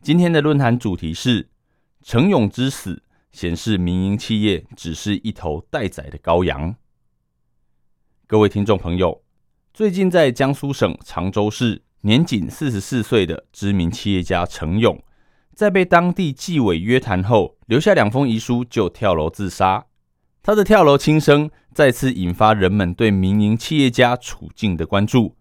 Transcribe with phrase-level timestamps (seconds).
[0.00, 1.48] 今天的论坛主题是
[2.02, 3.02] 程勇之死
[3.32, 6.76] 显示民营企业只是一头待宰的羔羊。
[8.26, 9.22] 各位听众朋友，
[9.74, 15.02] 最近在江苏省常州市，年仅四十四岁的知名企业家程勇，
[15.52, 19.86] 在被当地纪委约谈后，留下两封遗书就跳楼自杀。
[20.42, 25.36] 他的跳楼轻生再次引发人们对民营企业家处境的关注。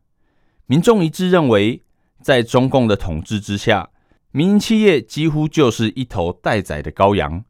[0.65, 1.83] 民众一致认为，
[2.21, 3.91] 在中共的统治之下，
[4.37, 7.43] 民营企业几乎就是一头待宰的羔羊。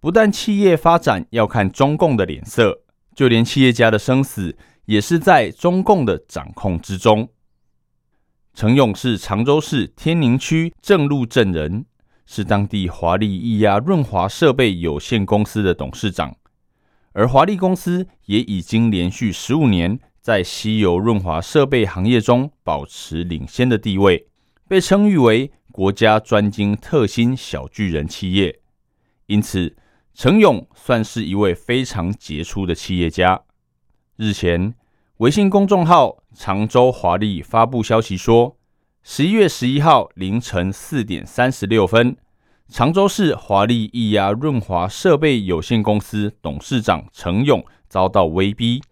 [0.00, 2.80] 不但企业发展要看中共的脸色，
[3.14, 7.28] 就连企业家的生死也是在中共的掌控之中。
[8.52, 11.84] 程勇是常州市天宁区正路镇人，
[12.26, 16.34] 是当地华丽液压润滑设备有限公司的董事长。
[17.12, 24.26] 而华丽公司也已经连续十五年在吸油润滑设备行业中保持领先的地位，
[24.66, 28.58] 被称誉为国家专精特新小巨人企业。
[29.26, 29.76] 因此，
[30.12, 33.42] 程勇算是一位非常杰出的企业家。
[34.16, 34.74] 日前，
[35.18, 38.56] 微信公众号“常州华丽”发布消息说，
[39.04, 42.16] 十一月十一号凌晨四点三十六分。
[42.68, 48.82] 常州市华丽液压润滑设备有限公司董事长程勇遭到威逼，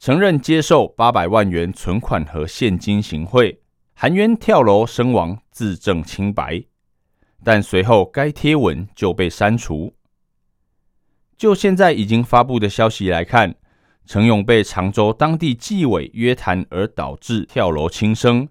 [0.00, 3.60] 承认接受八百万元存款和现金行贿，
[4.00, 6.62] 含冤跳楼身亡，自证清白。
[7.42, 9.92] 但随后该贴文就被删除。
[11.36, 13.56] 就现在已经发布的消息来看，
[14.06, 18.48] 程勇被常州当地纪委约谈而导致跳楼轻生，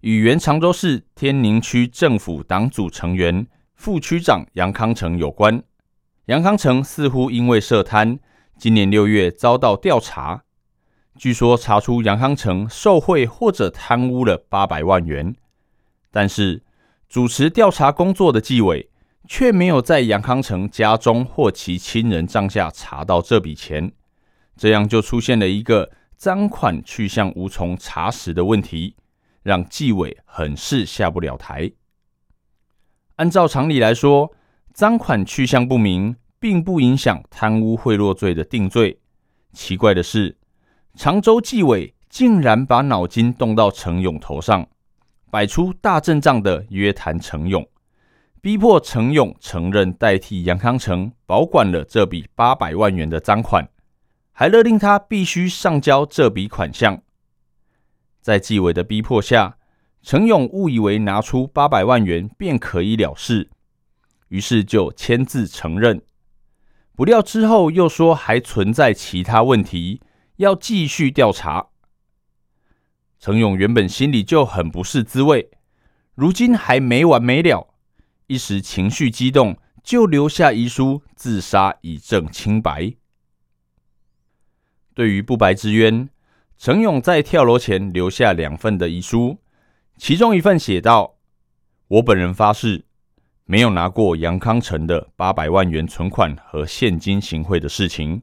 [0.00, 3.46] 与原常州市天宁区政府党组成员。
[3.74, 5.62] 副区长杨康成有关，
[6.26, 8.18] 杨康成似乎因为涉贪，
[8.58, 10.42] 今年六月遭到调查。
[11.18, 15.34] 据说查出杨康成受贿或者贪污了八百万元，
[16.10, 16.62] 但是
[17.08, 18.88] 主持调查工作的纪委
[19.28, 23.92] 却没有在杨康成家中或其亲人帐下查到这笔钱，
[24.56, 28.96] 这样就出现了一个赃款去向无从查实的问题，
[29.42, 31.70] 让纪委很是下不了台。
[33.16, 34.32] 按照常理来说，
[34.72, 38.98] 赃款去向不明，并不影响贪污贿赂罪的定罪。
[39.52, 40.38] 奇怪的是，
[40.94, 44.66] 常州纪委竟然把脑筋动到程勇头上，
[45.30, 47.66] 摆出大阵仗的约谈程勇，
[48.40, 53.68] 逼迫程勇承认代替杨康成保管了这笔八百万元的赃款，
[54.32, 57.02] 还勒令他必须上交这笔款项。
[58.20, 59.56] 在纪委的逼迫下。
[60.02, 63.50] 程勇误以为拿出八百万元便可以了事，
[64.28, 66.00] 于是就签字承认。
[66.96, 70.00] 不料之后又说还存在其他问题，
[70.40, 71.68] 要继续调查。
[73.18, 75.50] 程勇原本心里就很不是滋味，
[76.14, 77.74] 如今还没完没了，
[78.26, 82.94] 一时情绪激动，就留下遗书自杀以证清白。
[84.94, 86.08] 对于不白之冤，
[86.56, 89.38] 程勇在跳楼前留下两份的遗书。
[89.98, 91.18] 其中一份写道
[91.88, 92.86] ：“我本人发誓，
[93.44, 98.22] 没有拿过杨康成的八百万元存款和现金行贿的事情。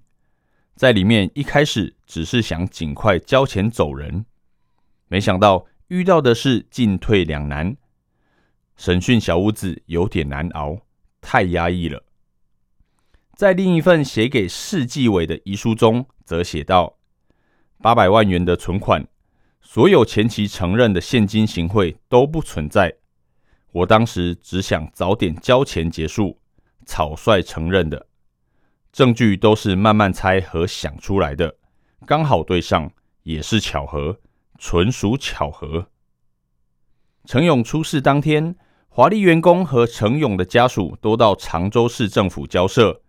[0.77, 4.25] 在里面一开始只是想尽快交钱走人，
[5.07, 7.75] 没想到遇到的是进退两难，
[8.75, 10.77] 审讯小屋子有点难熬，
[11.19, 12.03] 太压抑了。”
[13.35, 16.99] 在另一份写给市纪委的遗书中，则写道
[17.81, 19.07] ：“八百万元的存款。”
[19.59, 22.93] 所有前期承认的现金行贿都不存在，
[23.71, 26.39] 我当时只想早点交钱结束，
[26.85, 28.07] 草率承认的，
[28.97, 31.55] 证据都是慢慢猜和想出来的，
[32.07, 32.91] 刚好对上，
[33.21, 34.19] 也是巧合，
[34.57, 35.89] 纯属巧合。
[37.23, 38.55] 程勇出事当天，
[38.89, 43.03] 华丽员工和程勇的家属都到常州市政府交涉，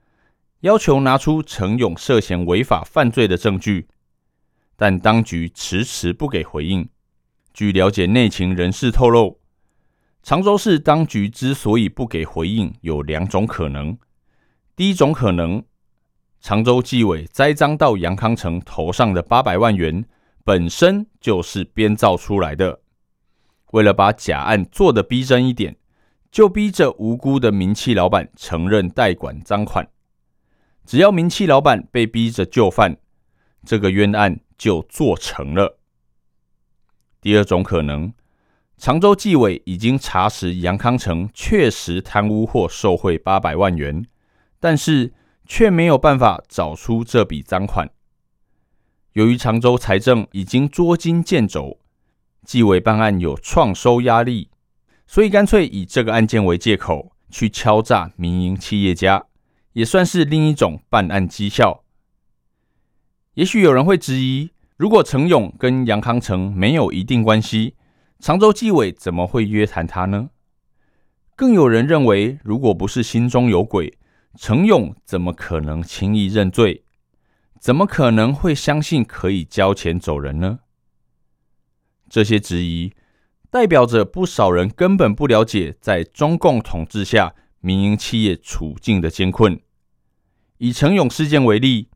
[0.61, 3.89] 要求拿出程勇涉嫌违法犯罪的证据。
[4.77, 6.87] 但当局迟迟不给回应。
[7.55, 9.41] 据了解内情人士透露，
[10.23, 13.97] 常州市当局之所以不给回应，有两种可能。
[14.77, 15.65] 第一种可能，
[16.41, 20.05] 常州纪委栽赃到杨康成头上的八百万元
[20.45, 22.81] 本身就是编造出来的，
[23.73, 25.77] 为了把假案做得逼真一点，
[26.31, 29.87] 就逼着无辜的名气老板承认代管赃款。
[30.87, 32.97] 只要名气老板被逼着就范，
[33.67, 35.79] 这个冤案就做成了。
[37.21, 38.15] 第二种可能，
[38.79, 44.07] 常州纪委已经查实杨康成确实贪污或受贿八百万元，
[44.59, 45.13] 但是
[45.49, 47.91] 却没有办法找出这笔赃款。
[49.15, 51.81] 由于常州财政已经捉襟见肘，
[52.45, 54.51] 纪委办案有创收压力，
[55.07, 59.25] 所以干脆以这个案件为借口去敲诈民营企业家，
[59.73, 61.83] 也算是另一种办案绩效。
[63.35, 64.51] 也许有人会质疑。
[64.77, 67.75] 如果程勇跟杨康成没有一定关系，
[68.21, 70.31] 常州纪委怎么会约谈他呢？
[71.35, 73.99] 更有人认为，如果不是心中有鬼，
[74.37, 76.85] 程勇怎么可能轻易认罪？
[77.61, 80.61] 怎么可能会相信可以交钱走人呢？
[82.09, 82.93] 这些质疑
[83.51, 89.61] 代表着不少人根本不了解在中共统治下民营企业处境的艰困。
[90.59, 91.89] 以程勇事件为例。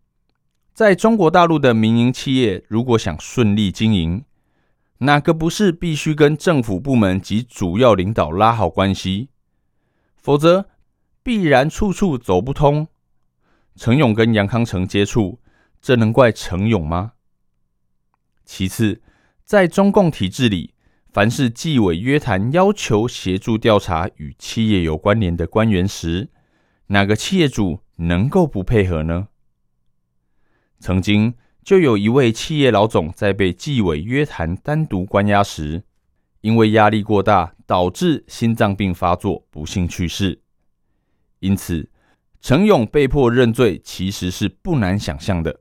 [0.75, 4.25] 在中国大陆的民营企业，如果想顺利经营，
[4.99, 9.29] 哪个不是必须跟政府部门及主要领导拉好关系？
[10.17, 10.71] 否则
[11.23, 12.89] 必然处处走不通。
[13.77, 15.41] 程勇跟杨康成接触，
[15.81, 17.13] 这能怪程勇吗？
[18.45, 19.01] 其次，
[19.45, 20.75] 在中共体制里，
[21.11, 26.31] 凡是纪委约谈要求协助调查与企业有关联的官员时，
[26.89, 29.29] 哪个企业主能够不配合呢？
[30.81, 31.35] 曾经
[31.65, 35.85] 就有一位企业老总在被纪委约谈单独关押时，
[36.43, 40.42] 因为压力过大，导致心脏病发作，不幸去世。
[41.43, 41.91] 因此，
[42.41, 45.61] 程勇被迫认罪，其实是不难想象的。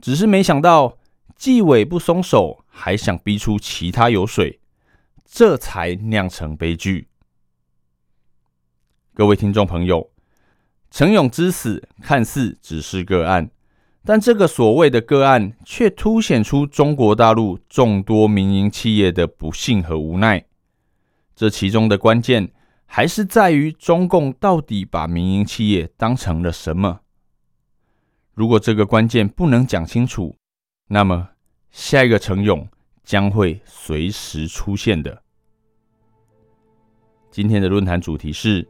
[0.00, 0.96] 只是没想到
[1.34, 4.60] 纪委不松手，还想逼出其他油水，
[5.24, 7.08] 这才酿成悲剧。
[9.12, 10.12] 各位听众朋友，
[10.88, 13.50] 程勇之死看似只是个案。
[14.04, 20.44] 但这个所谓的个案，却凸显出中国大陆众多民营企业的不幸和无奈。
[21.34, 22.52] 这其中的关键，
[22.94, 27.00] 还是在于中共到底把民营企业当成了什么？
[28.34, 30.36] 如果这个关键不能讲清楚，
[30.88, 31.30] 那么
[31.70, 32.68] 下一个程勇
[33.02, 35.22] 将会随时出现的。
[37.30, 38.68] 今天的论坛主题是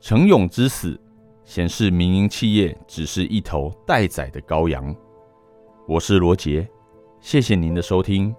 [0.00, 0.96] 程勇之死。
[1.44, 4.94] 显示民营企业只是一头待宰的羔羊。
[5.86, 6.68] 我是罗杰，
[7.20, 8.36] 谢谢您的收听。